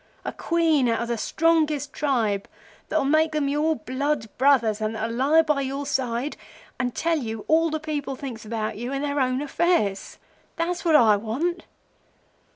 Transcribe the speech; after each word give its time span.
A 0.25 0.31
Queen 0.33 0.89
out 0.89 1.03
of 1.03 1.07
the 1.09 1.17
strongest 1.19 1.93
tribe, 1.93 2.47
that'll 2.89 3.05
make 3.05 3.33
them 3.33 3.47
your 3.47 3.75
blood 3.75 4.35
brothers, 4.39 4.81
and 4.81 4.95
that'll 4.95 5.15
lie 5.15 5.43
by 5.43 5.61
your 5.61 5.85
side 5.85 6.37
and 6.79 6.95
tell 6.95 7.19
you 7.19 7.45
all 7.47 7.69
the 7.69 7.79
people 7.79 8.15
thinks 8.15 8.43
about 8.43 8.77
you 8.79 8.91
and 8.91 9.03
their 9.03 9.19
own 9.19 9.43
affairs. 9.43 10.17
That's 10.55 10.83
what 10.83 10.95
I 10.95 11.17
want. 11.17 11.65